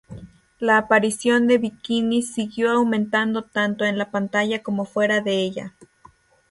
La 0.59 0.79
aparición 0.79 1.45
de 1.45 1.59
bikinis 1.59 2.33
siguió 2.33 2.71
aumentando 2.71 3.43
tanto 3.43 3.85
en 3.85 3.99
la 3.99 4.09
pantalla 4.09 4.63
como 4.63 4.85
fuera 4.85 5.21
de 5.21 5.35
ella. 5.43 5.75